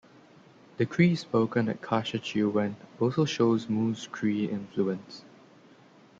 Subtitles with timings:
[0.77, 5.21] The Cree spoken at Kashechewan also shows Moose Cree influence.